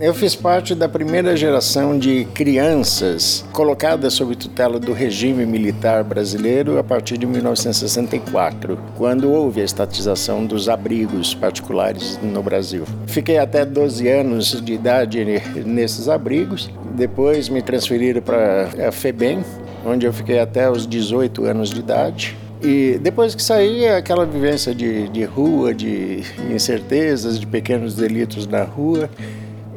Eu 0.00 0.14
fiz 0.14 0.34
parte 0.34 0.74
da 0.74 0.88
primeira 0.88 1.36
geração 1.36 1.98
de 1.98 2.24
crianças 2.32 3.44
colocadas 3.52 4.14
sob 4.14 4.34
tutela 4.34 4.80
do 4.80 4.94
regime 4.94 5.44
militar 5.44 6.02
brasileiro 6.02 6.78
a 6.78 6.82
partir 6.82 7.18
de 7.18 7.26
1964, 7.26 8.78
quando 8.96 9.30
houve 9.30 9.60
a 9.60 9.64
estatização 9.64 10.46
dos 10.46 10.70
abrigos 10.70 11.34
particulares 11.34 12.18
no 12.22 12.42
Brasil. 12.42 12.84
Fiquei 13.06 13.36
até 13.36 13.62
12 13.62 14.08
anos 14.08 14.62
de 14.62 14.72
idade 14.72 15.22
nesses 15.66 16.08
abrigos, 16.08 16.70
depois 16.94 17.50
me 17.50 17.60
transferiram 17.60 18.22
para 18.22 18.70
a 18.88 18.90
FEBEM, 18.90 19.44
onde 19.84 20.06
eu 20.06 20.14
fiquei 20.14 20.38
até 20.38 20.70
os 20.70 20.86
18 20.86 21.44
anos 21.44 21.68
de 21.68 21.80
idade. 21.80 22.38
E 22.62 22.98
depois 23.02 23.34
que 23.34 23.42
saí, 23.42 23.86
aquela 23.86 24.24
vivência 24.24 24.74
de, 24.74 25.08
de 25.08 25.24
rua, 25.24 25.74
de 25.74 26.22
incertezas, 26.50 27.38
de 27.38 27.46
pequenos 27.46 27.94
delitos 27.94 28.46
na 28.46 28.62
rua, 28.62 29.10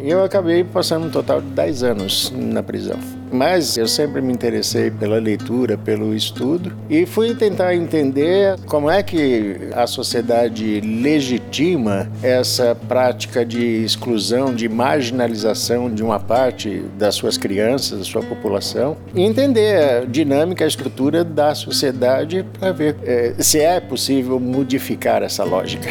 eu 0.10 0.24
acabei 0.24 0.64
passando 0.64 1.08
um 1.08 1.09
total 1.09 1.41
de 1.41 1.48
10 1.48 1.84
anos 1.84 2.34
na 2.36 2.62
prisão. 2.62 3.00
Mas 3.32 3.77
eu 3.77 3.88
sempre 3.88 4.22
me 4.22 4.32
interessei 4.32 4.91
pela 4.91 5.18
leitura, 5.18 5.76
pelo 5.76 6.14
estudo 6.14 6.72
e 6.88 7.05
fui 7.05 7.34
tentar 7.34 7.73
entender 7.73 8.60
como 8.68 8.90
é 8.90 9.02
que 9.02 9.70
a 9.74 9.88
sociedade 9.88 10.82
legitima 10.82 12.12
essa 12.22 12.76
prática 12.88 13.44
de 13.44 13.84
exclusão, 13.84 14.54
de 14.54 14.70
marginalização 14.70 15.91
de 15.91 16.04
uma 16.04 16.20
parte 16.20 16.84
das 16.98 17.16
suas 17.16 17.38
crianças, 17.38 17.99
da 17.99 18.05
sua 18.05 18.22
população, 18.22 18.96
e 19.16 19.22
entender 19.24 19.84
a 19.84 20.05
dinâmica, 20.05 20.63
a 20.63 20.68
estrutura 20.68 21.24
da 21.24 21.55
sociedade 21.55 22.46
para 22.60 22.72
ver 22.72 22.96
é, 23.04 23.34
se 23.40 23.60
é 23.60 23.80
possível 23.80 24.40
modificar 24.40 25.24
essa 25.24 25.44
lógica. 25.44 25.90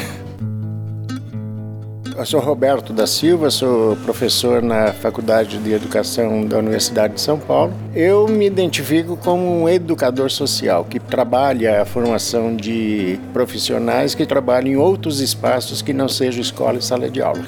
Eu 2.15 2.27
sou 2.27 2.41
Roberto 2.41 2.93
da 2.93 3.07
Silva, 3.07 3.51
sou 3.51 3.97
professor 3.97 4.61
na 4.63 4.93
Faculdade 4.93 5.57
de 5.59 5.73
Educação 5.73 6.45
da 6.45 6.59
Universidade 6.59 7.15
de 7.15 7.21
São 7.21 7.39
Paulo. 7.39 7.73
Eu 7.95 8.29
me 8.29 8.47
identifico 8.47 9.17
como 9.17 9.63
um 9.63 9.69
educador 9.69 10.31
social 10.31 10.85
que 10.85 11.01
trabalha 11.01 11.81
a 11.81 11.87
formação 11.87 12.55
de 12.55 13.19
profissionais 13.33 14.15
que 14.15 14.27
trabalham 14.27 14.73
em 14.73 14.77
outros 14.77 15.21
espaços 15.21 15.81
que 15.81 15.95
não 15.95 16.07
sejam 16.07 16.43
escola 16.43 16.79
e 16.79 16.83
sala 16.83 17.09
de 17.09 17.23
aula. 17.23 17.45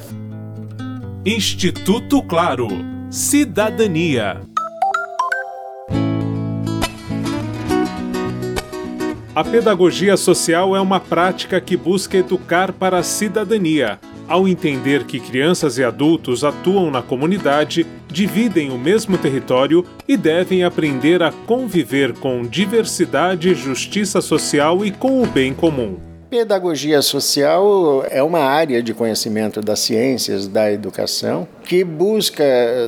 Instituto 1.26 2.22
Claro. 2.22 2.68
Cidadania. 3.10 4.40
A 9.34 9.44
pedagogia 9.44 10.16
social 10.16 10.74
é 10.74 10.80
uma 10.80 11.00
prática 11.00 11.60
que 11.60 11.76
busca 11.76 12.16
educar 12.16 12.72
para 12.72 12.98
a 12.98 13.02
cidadania 13.02 13.98
ao 14.28 14.48
entender 14.48 15.04
que 15.04 15.20
crianças 15.20 15.78
e 15.78 15.84
adultos 15.84 16.44
atuam 16.44 16.90
na 16.90 17.02
comunidade, 17.02 17.86
dividem 18.08 18.70
o 18.70 18.78
mesmo 18.78 19.18
território 19.18 19.84
e 20.06 20.16
devem 20.16 20.64
aprender 20.64 21.22
a 21.22 21.32
conviver 21.32 22.14
com 22.14 22.42
diversidade, 22.42 23.54
justiça 23.54 24.20
social 24.20 24.84
e 24.84 24.90
com 24.90 25.22
o 25.22 25.26
bem 25.26 25.52
comum. 25.52 26.13
Pedagogia 26.34 27.00
social 27.00 28.04
é 28.10 28.20
uma 28.20 28.40
área 28.40 28.82
de 28.82 28.92
conhecimento 28.92 29.60
das 29.60 29.78
ciências 29.78 30.48
da 30.48 30.68
educação 30.68 31.46
que 31.62 31.84
busca, 31.84 32.44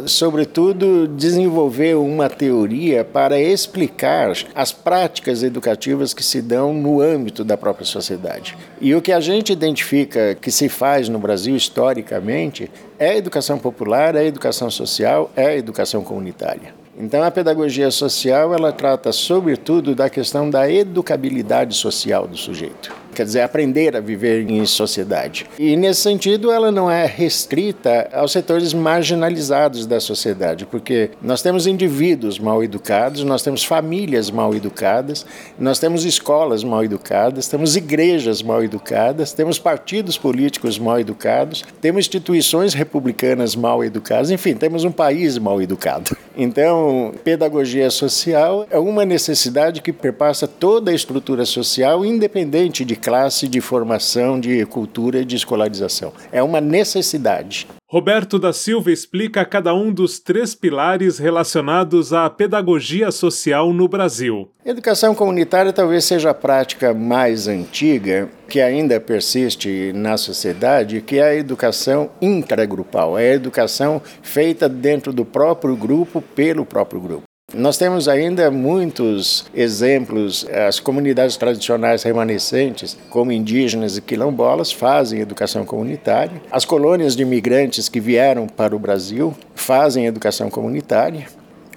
sobretudo, 0.06 1.06
desenvolver 1.06 1.94
uma 1.94 2.28
teoria 2.28 3.05
para 3.05 3.39
explicar 3.39 4.33
as 4.52 4.72
práticas 4.72 5.44
educativas 5.44 6.12
que 6.12 6.24
se 6.24 6.42
dão 6.42 6.74
no 6.74 7.00
âmbito 7.00 7.44
da 7.44 7.56
própria 7.56 7.86
sociedade. 7.86 8.58
E 8.80 8.92
o 8.97 9.00
que 9.00 9.12
a 9.12 9.20
gente 9.20 9.52
identifica 9.52 10.34
que 10.34 10.50
se 10.50 10.69
faz 10.69 11.08
no 11.08 11.20
Brasil 11.20 11.55
historicamente 11.55 12.69
é 12.98 13.11
a 13.11 13.17
educação 13.17 13.61
popular, 13.61 14.17
é 14.17 14.22
a 14.22 14.24
educação 14.24 14.69
social, 14.72 15.30
é 15.36 15.47
a 15.47 15.56
educação 15.56 16.02
comunitária. 16.02 16.74
Então 16.98 17.22
a 17.22 17.30
pedagogia 17.30 17.92
social 17.92 18.52
ela 18.52 18.72
trata 18.72 19.12
sobretudo 19.12 19.94
da 19.94 20.11
questão 20.11 20.51
da 20.51 20.68
educabilidade 20.68 21.77
social 21.77 22.27
do 22.27 22.36
sujeito 22.36 23.05
quer 23.16 23.24
dizer, 23.24 23.40
aprender 23.40 23.96
a 23.96 24.00
viver 24.00 24.48
em 24.48 24.64
sociedade. 24.66 25.46
E 25.58 25.74
nesse 25.77 26.02
sentido, 26.02 26.52
ela 26.52 26.70
não 26.70 26.90
é 26.90 27.06
restrita 27.06 28.08
aos 28.12 28.32
setores 28.32 28.74
marginalizados 28.74 29.86
da 29.86 29.98
sociedade, 29.98 30.66
porque 30.66 31.10
nós 31.22 31.40
temos 31.40 31.66
indivíduos 31.66 32.38
mal 32.38 32.62
educados, 32.62 33.24
nós 33.24 33.42
temos 33.42 33.64
famílias 33.64 34.30
mal 34.30 34.54
educadas, 34.54 35.24
nós 35.58 35.78
temos 35.78 36.04
escolas 36.04 36.62
mal 36.62 36.84
educadas, 36.84 37.48
temos 37.48 37.74
igrejas 37.74 38.42
mal 38.42 38.62
educadas, 38.62 39.33
temos 39.33 39.58
partidos 39.58 40.18
políticos 40.18 40.78
mal 40.78 41.00
educados, 41.00 41.64
temos 41.80 42.00
instituições 42.00 42.74
republicanas 42.74 43.56
mal 43.56 43.83
educadas, 43.83 44.30
enfim, 44.30 44.54
temos 44.54 44.84
um 44.84 44.92
país 44.92 45.38
mal 45.38 45.62
educado. 45.62 46.16
Então, 46.36 47.14
pedagogia 47.24 47.90
social 47.90 48.66
é 48.70 48.78
uma 48.78 49.06
necessidade 49.06 49.80
que 49.80 49.92
perpassa 49.92 50.46
toda 50.46 50.90
a 50.90 50.94
estrutura 50.94 51.46
social, 51.46 52.04
independente 52.04 52.84
de 52.84 52.94
classe, 53.06 53.46
de 53.46 53.61
formação, 53.61 54.40
de 54.40 54.67
cultura 54.67 55.20
e 55.20 55.24
de 55.24 55.36
escolarização. 55.36 56.12
É 56.33 56.42
uma 56.42 56.61
necessidade. 56.61 57.68
Roberto 57.89 58.36
da 58.36 58.52
Silva 58.52 58.90
explica 58.90 59.44
cada 59.44 59.72
um 59.72 59.92
dos 59.92 60.18
três 60.18 60.56
pilares 60.56 61.16
relacionados 61.16 62.12
à 62.12 62.28
pedagogia 62.28 63.12
social 63.12 63.72
no 63.72 63.86
Brasil. 63.86 64.50
Educação 64.64 65.14
comunitária 65.14 65.72
talvez 65.72 66.05
seja 66.05 66.30
a 66.30 66.34
prática 66.34 66.92
mais 66.92 67.46
antiga 67.46 68.28
que 68.48 68.61
ainda 68.61 68.98
persiste 68.98 69.92
na 69.95 70.16
sociedade, 70.16 71.00
que 71.00 71.20
é 71.20 71.22
a 71.22 71.36
educação 71.36 72.11
intragrupal, 72.20 73.16
é 73.16 73.30
a 73.30 73.34
educação 73.34 74.02
feita 74.20 74.68
dentro 74.68 75.12
do 75.12 75.24
próprio 75.24 75.77
grupo 75.77 76.20
pelo 76.20 76.66
próprio 76.66 77.00
grupo. 77.00 77.26
Nós 77.56 77.78
temos 77.78 78.06
ainda 78.06 78.50
muitos 78.50 79.46
exemplos. 79.55 80.46
As 80.68 80.78
comunidades 80.78 81.39
tradicionais 81.39 82.02
remanescentes, 82.02 82.98
como 83.08 83.33
indígenas 83.33 83.96
e 83.96 84.02
quilombolas, 84.02 84.70
fazem 84.70 85.20
educação 85.20 85.64
comunitária. 85.64 86.42
As 86.50 86.66
colônias 86.66 87.16
de 87.16 87.22
imigrantes 87.22 87.89
que 87.89 87.98
vieram 87.98 88.46
para 88.46 88.77
o 88.77 88.78
Brasil 88.78 89.34
fazem 89.55 90.05
educação 90.05 90.50
comunitária. 90.50 91.27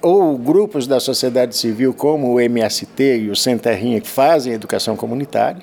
Ou 0.02 0.36
grupos 0.36 0.86
da 0.86 1.00
sociedade 1.00 1.56
civil, 1.56 1.94
como 1.94 2.34
o 2.34 2.40
MST 2.40 3.18
e 3.18 3.30
o 3.30 3.36
Sem 3.36 3.56
Terrinha, 3.56 4.02
fazem 4.04 4.52
educação 4.52 4.96
comunitária. 4.96 5.62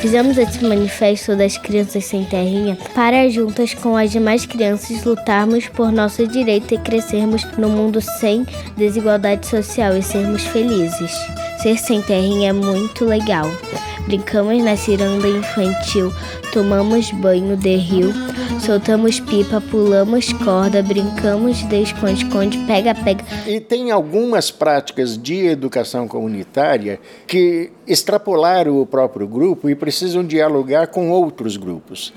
Fizemos 0.00 0.38
esse 0.38 0.64
manifesto 0.64 1.36
das 1.36 1.58
crianças 1.58 2.06
sem 2.06 2.24
terrinha 2.24 2.78
para 2.94 3.28
juntas 3.28 3.74
com 3.74 3.96
as 3.96 4.10
demais 4.10 4.46
crianças 4.46 5.04
lutarmos 5.04 5.68
por 5.68 5.92
nosso 5.92 6.26
direito 6.26 6.72
e 6.72 6.78
crescermos 6.78 7.44
no 7.58 7.68
mundo 7.68 8.00
sem 8.00 8.46
desigualdade 8.78 9.46
social 9.46 9.94
e 9.94 10.02
sermos 10.02 10.42
felizes. 10.46 11.12
Ser 11.62 11.76
sem 11.76 12.00
terrinha 12.00 12.48
é 12.48 12.52
muito 12.54 13.04
legal. 13.04 13.44
Brincamos 14.06 14.64
na 14.64 14.78
ciranda 14.78 15.28
infantil, 15.28 16.10
tomamos 16.54 17.10
banho 17.10 17.54
de 17.54 17.76
rio, 17.76 18.14
soltamos 18.64 19.20
pipa, 19.20 19.60
pulamos 19.60 20.32
corda, 20.32 20.82
brincamos 20.82 21.62
de 21.68 21.82
esconde-esconde, 21.82 22.56
pega-pega. 22.66 23.22
E 23.46 23.60
tem 23.60 23.90
algumas 23.90 24.50
práticas 24.50 25.18
de 25.18 25.48
educação 25.48 26.08
comunitária 26.08 26.98
que 27.26 27.70
extrapolaram 27.86 28.80
o 28.80 28.86
próprio 28.86 29.28
grupo 29.28 29.68
e 29.68 29.74
precisam 29.74 30.24
dialogar 30.24 30.86
com 30.86 31.10
outros 31.10 31.58
grupos. 31.58 32.10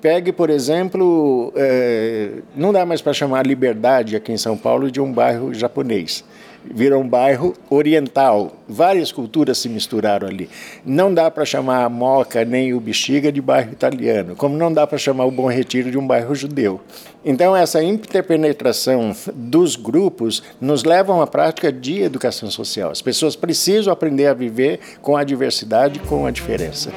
Pegue, 0.00 0.32
por 0.32 0.50
exemplo, 0.50 1.52
é, 1.54 2.30
não 2.54 2.72
dá 2.72 2.84
mais 2.84 3.00
para 3.00 3.12
chamar 3.12 3.46
Liberdade 3.46 4.16
aqui 4.16 4.32
em 4.32 4.36
São 4.36 4.56
Paulo 4.56 4.90
de 4.90 5.00
um 5.00 5.12
bairro 5.12 5.54
japonês 5.54 6.24
virou 6.64 7.02
um 7.02 7.08
bairro 7.08 7.54
oriental. 7.70 8.52
Várias 8.68 9.10
culturas 9.10 9.58
se 9.58 9.68
misturaram 9.68 10.28
ali. 10.28 10.48
Não 10.84 11.12
dá 11.12 11.30
para 11.30 11.44
chamar 11.44 11.84
a 11.84 11.88
Moca 11.88 12.44
nem 12.44 12.74
o 12.74 12.80
Bexiga 12.80 13.32
de 13.32 13.40
bairro 13.40 13.72
italiano, 13.72 14.36
como 14.36 14.56
não 14.56 14.72
dá 14.72 14.86
para 14.86 14.98
chamar 14.98 15.24
o 15.24 15.30
Bom 15.30 15.48
Retiro 15.48 15.90
de 15.90 15.98
um 15.98 16.06
bairro 16.06 16.34
judeu. 16.34 16.80
Então, 17.24 17.54
essa 17.54 17.82
interpenetração 17.82 19.14
dos 19.34 19.76
grupos 19.76 20.42
nos 20.60 20.84
leva 20.84 21.12
a 21.12 21.16
uma 21.16 21.26
prática 21.26 21.72
de 21.72 22.00
educação 22.02 22.50
social. 22.50 22.90
As 22.90 23.02
pessoas 23.02 23.36
precisam 23.36 23.92
aprender 23.92 24.26
a 24.26 24.34
viver 24.34 24.80
com 25.02 25.16
a 25.16 25.24
diversidade, 25.24 25.98
com 26.00 26.26
a 26.26 26.30
diferença. 26.30 26.90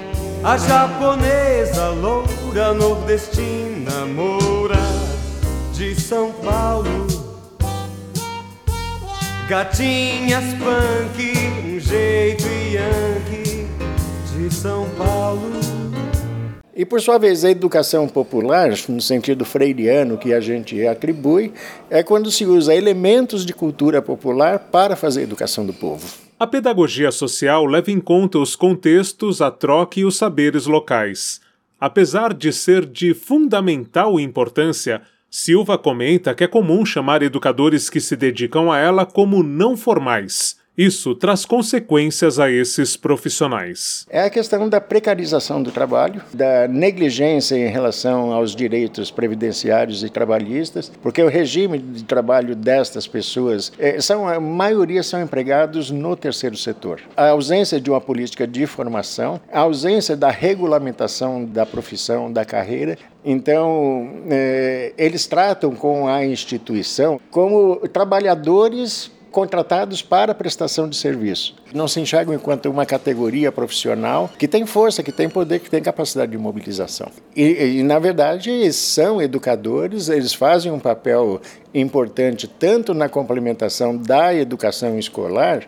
A 0.44 0.58
japonesa 0.58 1.90
loura 1.90 2.74
nordestina 2.74 4.06
moura 4.06 4.76
de 5.74 6.00
São 6.00 6.32
Paulo 6.32 7.01
Gatinhas 9.52 10.46
punk, 10.54 11.34
um 11.66 11.78
jeito 11.78 12.48
yankee 12.72 13.68
de 14.34 14.50
São 14.50 14.90
Paulo. 14.92 15.52
E 16.74 16.86
por 16.86 17.02
sua 17.02 17.18
vez, 17.18 17.44
a 17.44 17.52
educação 17.52 18.08
popular, 18.08 18.70
no 18.88 19.02
sentido 19.02 19.44
freiriano 19.44 20.18
que 20.18 20.34
a 20.34 20.40
gente 20.40 20.88
atribui, 20.88 21.52
é 21.90 22.02
quando 22.02 22.32
se 22.32 22.46
usa 22.46 22.74
elementos 22.74 23.46
de 23.46 23.54
cultura 23.54 24.02
popular 24.02 24.58
para 24.58 24.96
fazer 24.96 25.20
a 25.20 25.24
educação 25.24 25.66
do 25.66 25.74
povo. 25.74 26.08
A 26.40 26.48
pedagogia 26.48 27.12
social 27.12 27.66
leva 27.66 27.92
em 27.92 28.00
conta 28.00 28.40
os 28.40 28.56
contextos, 28.56 29.42
a 29.42 29.52
troca 29.52 30.00
e 30.00 30.06
os 30.06 30.16
saberes 30.16 30.66
locais. 30.66 31.42
Apesar 31.78 32.34
de 32.34 32.54
ser 32.54 32.86
de 32.86 33.14
fundamental 33.14 34.18
importância, 34.18 35.02
Silva 35.34 35.78
comenta 35.78 36.36
que 36.36 36.44
é 36.44 36.48
comum 36.48 36.86
chamar 36.86 37.24
educadores 37.24 37.90
que 37.90 38.02
se 38.02 38.18
dedicam 38.18 38.70
a 38.70 38.78
ela 38.78 39.06
como 39.06 39.42
não 39.42 39.78
formais. 39.78 40.58
Isso 40.82 41.14
traz 41.14 41.46
consequências 41.46 42.40
a 42.40 42.50
esses 42.50 42.98
profissionais. 42.98 44.04
É 44.10 44.24
a 44.24 44.32
questão 44.32 44.68
da 44.68 44.82
precarização 44.82 45.62
do 45.62 45.72
trabalho, 45.72 46.24
da 46.34 46.68
negligência 46.68 47.56
em 47.56 47.70
relação 47.70 48.34
aos 48.34 48.56
direitos 48.56 49.12
previdenciários 49.12 50.04
e 50.04 50.10
trabalhistas, 50.10 50.92
porque 51.04 51.22
o 51.22 51.28
regime 51.28 51.78
de 51.78 52.04
trabalho 52.04 52.56
destas 52.56 53.06
pessoas, 53.06 53.72
é, 53.78 54.02
são, 54.02 54.28
a 54.28 54.40
maioria 54.40 55.04
são 55.04 55.22
empregados 55.22 55.92
no 55.92 56.16
terceiro 56.16 56.58
setor. 56.58 57.00
A 57.16 57.30
ausência 57.30 57.80
de 57.80 57.92
uma 57.92 58.02
política 58.02 58.48
de 58.48 58.66
formação, 58.66 59.40
a 59.54 59.60
ausência 59.60 60.18
da 60.18 60.32
regulamentação 60.32 61.46
da 61.46 61.64
profissão, 61.64 62.34
da 62.34 62.44
carreira, 62.44 62.98
então, 63.24 64.24
é, 64.32 64.94
eles 64.98 65.28
tratam 65.28 65.76
com 65.76 66.08
a 66.08 66.26
instituição 66.26 67.22
como 67.30 67.88
trabalhadores 67.90 69.12
contratados 69.32 70.02
para 70.02 70.36
prestação 70.36 70.88
de 70.88 70.96
serviço. 70.96 71.56
Não 71.74 71.88
se 71.88 72.00
enxergam 72.00 72.36
enquanto 72.36 72.66
uma 72.70 72.86
categoria 72.86 73.52
profissional 73.52 74.30
que 74.38 74.48
tem 74.48 74.66
força, 74.66 75.02
que 75.02 75.12
tem 75.12 75.30
poder, 75.30 75.60
que 75.60 75.70
tem 75.70 75.82
capacidade 75.82 76.32
de 76.32 76.38
mobilização. 76.38 77.08
E, 77.36 77.78
e, 77.80 77.84
na 77.84 77.98
verdade, 77.98 78.72
são 78.74 79.22
educadores, 79.22 80.10
eles 80.10 80.34
fazem 80.34 80.72
um 80.72 80.80
papel 80.80 81.42
importante 81.74 82.48
tanto 82.48 82.94
na 82.94 83.08
complementação 83.08 83.96
da 83.96 84.36
educação 84.36 85.00
escolar, 85.00 85.66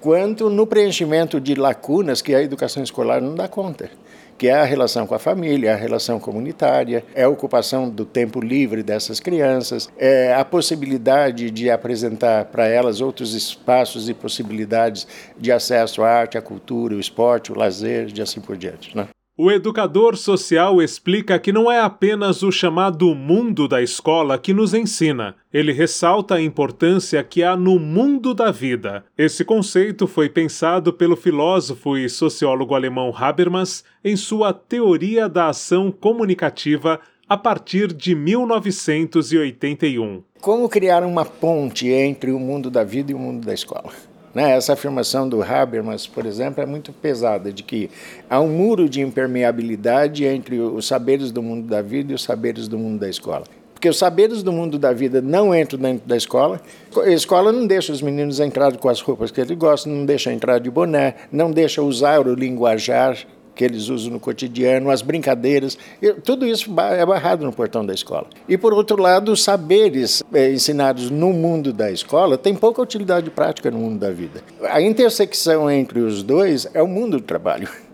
quanto 0.00 0.50
no 0.50 0.66
preenchimento 0.66 1.40
de 1.40 1.54
lacunas 1.54 2.20
que 2.20 2.34
a 2.34 2.42
educação 2.42 2.82
escolar 2.82 3.20
não 3.20 3.34
dá 3.34 3.48
conta 3.48 3.90
que 4.38 4.48
é 4.48 4.54
a 4.54 4.64
relação 4.64 5.06
com 5.06 5.14
a 5.14 5.18
família, 5.18 5.72
a 5.72 5.76
relação 5.76 6.20
comunitária, 6.20 7.04
é 7.14 7.24
a 7.24 7.28
ocupação 7.28 7.88
do 7.88 8.04
tempo 8.04 8.40
livre 8.40 8.82
dessas 8.82 9.20
crianças, 9.20 9.88
é 9.96 10.34
a 10.34 10.44
possibilidade 10.44 11.50
de 11.50 11.70
apresentar 11.70 12.46
para 12.46 12.66
elas 12.66 13.00
outros 13.00 13.34
espaços 13.34 14.08
e 14.08 14.14
possibilidades 14.14 15.06
de 15.38 15.50
acesso 15.50 16.02
à 16.02 16.08
arte, 16.08 16.38
à 16.38 16.42
cultura, 16.42 16.94
o 16.94 17.00
esporte, 17.00 17.52
o 17.52 17.58
lazer, 17.58 18.12
e 18.14 18.20
assim 18.20 18.40
por 18.40 18.56
diante. 18.56 18.96
Né? 18.96 19.08
O 19.38 19.50
educador 19.50 20.16
social 20.16 20.80
explica 20.80 21.38
que 21.38 21.52
não 21.52 21.70
é 21.70 21.78
apenas 21.78 22.42
o 22.42 22.50
chamado 22.50 23.14
mundo 23.14 23.68
da 23.68 23.82
escola 23.82 24.38
que 24.38 24.54
nos 24.54 24.72
ensina. 24.72 25.36
Ele 25.52 25.72
ressalta 25.72 26.36
a 26.36 26.40
importância 26.40 27.22
que 27.22 27.42
há 27.42 27.54
no 27.54 27.78
mundo 27.78 28.32
da 28.32 28.50
vida. 28.50 29.04
Esse 29.16 29.44
conceito 29.44 30.06
foi 30.06 30.30
pensado 30.30 30.90
pelo 30.90 31.16
filósofo 31.16 31.98
e 31.98 32.08
sociólogo 32.08 32.74
alemão 32.74 33.12
Habermas 33.14 33.84
em 34.02 34.16
sua 34.16 34.54
Teoria 34.54 35.28
da 35.28 35.48
Ação 35.48 35.92
Comunicativa 35.92 36.98
a 37.28 37.36
partir 37.36 37.92
de 37.92 38.14
1981. 38.14 40.22
Como 40.40 40.66
criar 40.66 41.02
uma 41.02 41.26
ponte 41.26 41.88
entre 41.88 42.30
o 42.30 42.38
mundo 42.38 42.70
da 42.70 42.84
vida 42.84 43.12
e 43.12 43.14
o 43.14 43.18
mundo 43.18 43.44
da 43.44 43.52
escola? 43.52 43.92
Né? 44.34 44.56
Essa 44.56 44.74
afirmação 44.74 45.28
do 45.28 45.42
Habermas, 45.42 46.06
por 46.06 46.26
exemplo, 46.26 46.62
é 46.62 46.66
muito 46.66 46.92
pesada, 46.92 47.52
de 47.52 47.62
que 47.62 47.90
há 48.28 48.40
um 48.40 48.48
muro 48.48 48.88
de 48.88 49.00
impermeabilidade 49.00 50.24
entre 50.24 50.58
os 50.60 50.86
saberes 50.86 51.30
do 51.32 51.42
mundo 51.42 51.66
da 51.66 51.82
vida 51.82 52.12
e 52.12 52.14
os 52.14 52.22
saberes 52.22 52.68
do 52.68 52.78
mundo 52.78 53.00
da 53.00 53.08
escola. 53.08 53.44
Porque 53.72 53.88
os 53.90 53.98
saberes 53.98 54.42
do 54.42 54.50
mundo 54.52 54.78
da 54.78 54.92
vida 54.92 55.20
não 55.20 55.54
entram 55.54 55.78
dentro 55.78 56.08
da 56.08 56.16
escola. 56.16 56.60
A 56.96 57.10
escola 57.10 57.52
não 57.52 57.66
deixa 57.66 57.92
os 57.92 58.00
meninos 58.00 58.40
entrar 58.40 58.74
com 58.78 58.88
as 58.88 59.02
roupas 59.02 59.30
que 59.30 59.38
eles 59.38 59.56
gostam, 59.56 59.92
não 59.92 60.06
deixa 60.06 60.32
entrar 60.32 60.58
de 60.58 60.70
boné, 60.70 61.14
não 61.30 61.50
deixa 61.50 61.82
usar 61.82 62.26
o 62.26 62.34
linguajar 62.34 63.18
que 63.56 63.64
eles 63.64 63.88
usam 63.88 64.12
no 64.12 64.20
cotidiano, 64.20 64.90
as 64.90 65.00
brincadeiras, 65.00 65.78
tudo 66.22 66.46
isso 66.46 66.70
é 66.78 67.04
barrado 67.04 67.44
no 67.44 67.52
portão 67.52 67.84
da 67.84 67.94
escola. 67.94 68.26
E, 68.46 68.58
por 68.58 68.74
outro 68.74 69.00
lado, 69.00 69.32
os 69.32 69.42
saberes 69.42 70.22
é, 70.32 70.52
ensinados 70.52 71.10
no 71.10 71.32
mundo 71.32 71.72
da 71.72 71.90
escola 71.90 72.36
têm 72.36 72.54
pouca 72.54 72.82
utilidade 72.82 73.30
prática 73.30 73.70
no 73.70 73.78
mundo 73.78 73.98
da 73.98 74.10
vida. 74.10 74.42
A 74.62 74.80
intersecção 74.80 75.70
entre 75.70 76.00
os 76.00 76.22
dois 76.22 76.68
é 76.74 76.82
o 76.82 76.86
mundo 76.86 77.16
do 77.16 77.22
trabalho. 77.22 77.68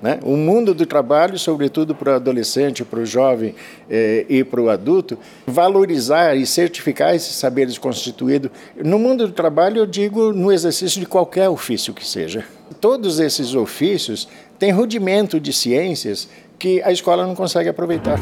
Né? 0.00 0.20
O 0.22 0.36
mundo 0.36 0.72
do 0.74 0.86
trabalho, 0.86 1.38
sobretudo 1.38 1.94
para 1.94 2.12
o 2.12 2.14
adolescente, 2.14 2.84
para 2.84 3.00
o 3.00 3.06
jovem 3.06 3.54
eh, 3.90 4.24
e 4.28 4.44
para 4.44 4.60
o 4.60 4.70
adulto, 4.70 5.18
valorizar 5.44 6.36
e 6.36 6.46
certificar 6.46 7.14
esses 7.14 7.34
saberes 7.34 7.76
constituídos. 7.78 8.50
No 8.76 8.98
mundo 8.98 9.26
do 9.26 9.32
trabalho, 9.32 9.78
eu 9.78 9.86
digo 9.86 10.32
no 10.32 10.52
exercício 10.52 11.00
de 11.00 11.06
qualquer 11.06 11.48
ofício 11.48 11.92
que 11.92 12.06
seja. 12.06 12.44
Todos 12.80 13.18
esses 13.18 13.54
ofícios 13.54 14.28
têm 14.58 14.70
rudimento 14.70 15.40
de 15.40 15.52
ciências 15.52 16.28
que 16.58 16.80
a 16.82 16.92
escola 16.92 17.26
não 17.26 17.34
consegue 17.34 17.68
aproveitar. 17.68 18.18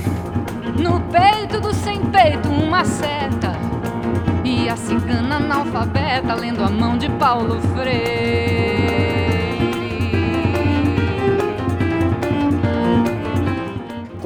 No 0.81 1.01
peito 1.11 1.61
do 1.61 1.75
sem 1.75 2.01
peito, 2.07 2.49
uma 2.49 2.85
seta. 2.85 3.53
E 4.45 4.69
a 4.69 4.77
cigana 4.77 5.37
analfabeta 5.37 6.35
lendo 6.35 6.63
a 6.63 6.71
mão 6.71 6.97
de 6.97 7.11
Paulo 7.11 7.61
Freire. 7.75 8.76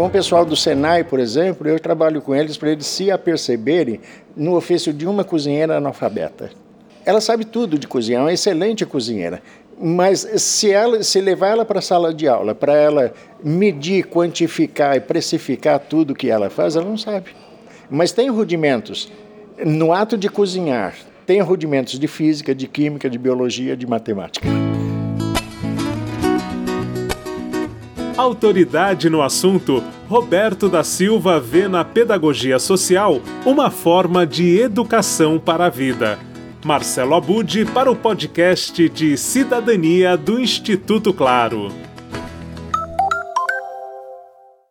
Com 0.01 0.07
o 0.07 0.11
pessoal 0.11 0.47
do 0.47 0.57
Senai, 0.57 1.05
por 1.05 1.21
exemplo, 1.21 1.69
eu 1.69 1.79
trabalho 1.79 2.23
com 2.23 2.35
eles 2.35 2.57
para 2.57 2.71
eles 2.71 2.87
se 2.87 3.11
aperceberem 3.11 4.01
no 4.35 4.57
ofício 4.57 4.95
de 4.95 5.07
uma 5.07 5.25
cozinheira 5.25 5.77
analfabeta. 5.77 6.51
Ela 7.05 7.21
sabe 7.21 7.45
tudo 7.45 7.79
de 7.79 7.87
cozinhar, 7.87 8.23
é 8.23 8.25
uma 8.25 8.33
excelente 8.33 8.87
cozinheira. 8.87 9.43
Mas 9.79 10.21
se, 10.37 10.73
ela, 10.73 11.03
se 11.03 11.21
levar 11.21 11.49
ela 11.49 11.67
para 11.67 11.81
a 11.81 11.83
sala 11.83 12.15
de 12.15 12.27
aula, 12.27 12.55
para 12.55 12.75
ela 12.75 13.13
medir, 13.45 14.07
quantificar 14.07 14.97
e 14.97 15.01
precificar 15.01 15.79
tudo 15.79 16.15
que 16.15 16.31
ela 16.31 16.49
faz, 16.49 16.77
ela 16.77 16.87
não 16.87 16.97
sabe. 16.97 17.33
Mas 17.91 18.11
tem 18.11 18.31
rudimentos. 18.31 19.13
No 19.63 19.93
ato 19.93 20.17
de 20.17 20.31
cozinhar, 20.31 20.95
tem 21.27 21.43
rudimentos 21.43 21.99
de 21.99 22.09
física, 22.09 22.55
de 22.55 22.67
química, 22.67 23.11
de 23.11 23.19
biologia, 23.19 23.77
de 23.77 23.87
matemática. 23.87 24.49
Autoridade 28.21 29.09
no 29.09 29.23
assunto, 29.23 29.83
Roberto 30.07 30.69
da 30.69 30.85
Silva 30.85 31.41
vê 31.41 31.67
na 31.67 31.83
pedagogia 31.83 32.59
social 32.59 33.19
uma 33.47 33.71
forma 33.71 34.27
de 34.27 34.61
educação 34.61 35.39
para 35.39 35.65
a 35.65 35.71
vida. 35.71 36.19
Marcelo 36.63 37.15
Abud 37.15 37.65
para 37.73 37.91
o 37.91 37.97
podcast 37.97 38.91
de 38.91 39.17
Cidadania 39.17 40.19
do 40.19 40.39
Instituto 40.39 41.15
Claro. 41.15 41.73